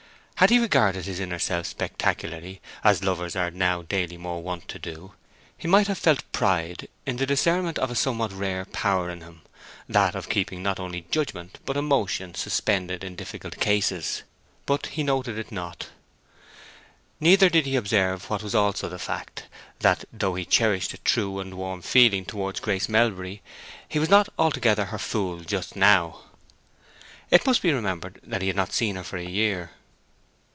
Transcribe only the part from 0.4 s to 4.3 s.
Had he regarded his inner self spectacularly, as lovers are now daily